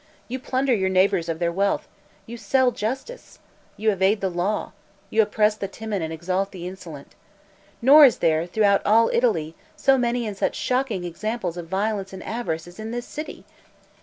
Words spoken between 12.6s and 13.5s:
as in this city.